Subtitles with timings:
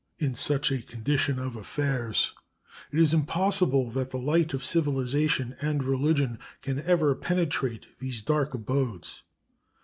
[0.17, 2.33] In such a condition of affairs
[2.91, 8.55] it is impossible that the light of civilization and religion can ever penetrate these dark
[8.55, 9.21] abodes.